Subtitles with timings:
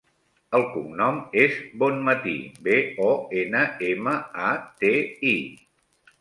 [0.59, 2.33] El cognom és Bonmati:
[2.69, 3.11] be, o,
[3.43, 3.61] ena,
[3.91, 4.15] ema,
[4.49, 4.93] a, te,
[5.35, 6.17] i.